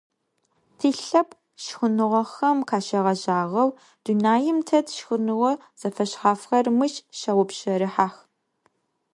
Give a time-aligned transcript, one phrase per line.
[0.77, 3.69] Тилъэпкъ шхыныгъохэм къащегъэжьагъэу,
[4.03, 8.15] дунаим тет шхыныгъо зэфэшъхьафхэр мыщ щаупщэрыхьэх.